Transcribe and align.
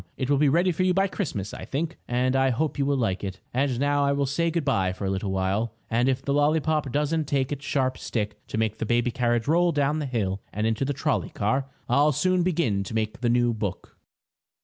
It 0.17 0.31
will 0.31 0.37
be 0.39 0.49
ready 0.49 0.71
for 0.71 0.81
you 0.81 0.95
by 0.95 1.05
Christmas, 1.05 1.53
I 1.53 1.63
think, 1.63 1.99
and 2.07 2.35
I 2.35 2.49
hope 2.49 2.79
you 2.79 2.87
will 2.87 2.97
like 2.97 3.23
it. 3.23 3.39
And 3.53 3.79
now 3.79 4.03
I 4.03 4.13
will 4.13 4.25
say 4.25 4.49
good 4.49 4.65
bye 4.65 4.93
for 4.93 5.05
a 5.05 5.11
little 5.11 5.29
while, 5.29 5.75
and 5.91 6.09
if 6.09 6.23
the 6.23 6.33
lollypop 6.33 6.91
doesn't 6.91 7.25
take 7.27 7.51
its 7.51 7.63
sharp 7.63 7.99
stick 7.99 8.39
to 8.47 8.57
make 8.57 8.79
the 8.79 8.85
baby 8.87 9.11
carriage 9.11 9.47
roll 9.47 9.71
down 9.71 9.99
the 9.99 10.07
hill 10.07 10.41
and 10.51 10.65
into 10.65 10.85
the 10.85 10.93
trolley 10.93 11.29
car, 11.29 11.67
I'll 11.87 12.13
soon 12.13 12.41
begin 12.41 12.83
to 12.85 12.95
make 12.95 13.21
the 13.21 13.29
new 13.29 13.53
book. 13.53 13.95